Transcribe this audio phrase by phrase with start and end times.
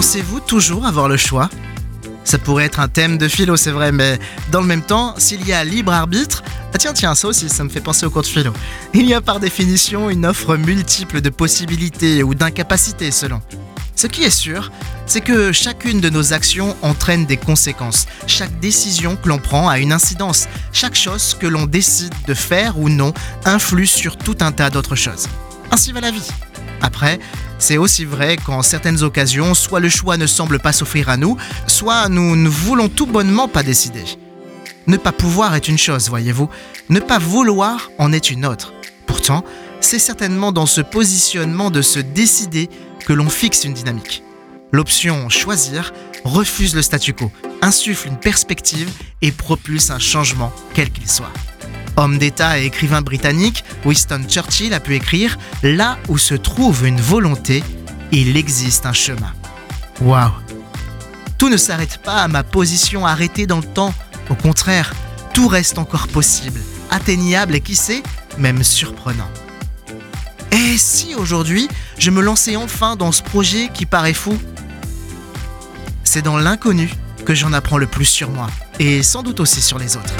[0.00, 1.50] Pensez-vous toujours avoir le choix?
[2.24, 4.18] Ça pourrait être un thème de philo, c'est vrai, mais
[4.50, 6.42] dans le même temps, s'il y a libre arbitre,
[6.72, 8.54] ah tiens, tiens, ça aussi, ça me fait penser au cours de philo.
[8.94, 13.42] Il y a par définition une offre multiple de possibilités ou d'incapacités selon.
[13.94, 14.72] Ce qui est sûr,
[15.04, 18.06] c'est que chacune de nos actions entraîne des conséquences.
[18.26, 20.48] Chaque décision que l'on prend a une incidence.
[20.72, 23.12] Chaque chose que l'on décide de faire ou non
[23.44, 25.28] influe sur tout un tas d'autres choses.
[25.70, 26.26] Ainsi va la vie.
[26.80, 27.20] Après,
[27.60, 31.36] c'est aussi vrai qu'en certaines occasions, soit le choix ne semble pas s'offrir à nous,
[31.66, 34.02] soit nous ne voulons tout bonnement pas décider.
[34.86, 36.48] Ne pas pouvoir est une chose, voyez-vous.
[36.88, 38.72] Ne pas vouloir en est une autre.
[39.06, 39.44] Pourtant,
[39.80, 42.68] c'est certainement dans ce positionnement de se décider
[43.06, 44.24] que l'on fixe une dynamique.
[44.72, 45.92] L'option choisir
[46.24, 47.30] refuse le statu quo,
[47.62, 51.32] insuffle une perspective et propulse un changement, quel qu'il soit.
[51.96, 57.00] Homme d'État et écrivain britannique, Winston Churchill a pu écrire Là où se trouve une
[57.00, 57.62] volonté,
[58.12, 59.32] il existe un chemin.
[60.00, 60.32] Waouh
[61.38, 63.94] Tout ne s'arrête pas à ma position arrêtée dans le temps.
[64.30, 64.94] Au contraire,
[65.34, 66.60] tout reste encore possible,
[66.90, 68.02] atteignable et qui sait,
[68.38, 69.28] même surprenant.
[70.52, 74.36] Et si aujourd'hui, je me lançais enfin dans ce projet qui paraît fou?
[76.02, 76.90] C'est dans l'inconnu
[77.24, 80.14] que j'en apprends le plus sur moi, et sans doute aussi sur les autres.